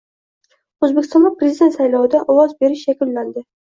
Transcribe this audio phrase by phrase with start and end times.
[0.87, 3.45] O‘zbekistonda prezident saylovida ovoz berish yakunlandi